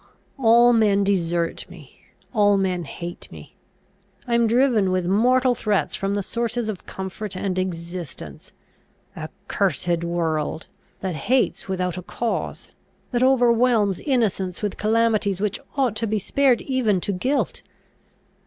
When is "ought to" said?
15.77-16.07